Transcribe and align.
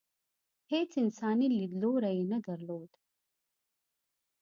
هېڅ 0.71 0.91
انساني 1.01 1.47
لیدلوری 1.57 2.11
یې 2.17 2.23
نه 2.31 2.39
درلود. 2.45 2.91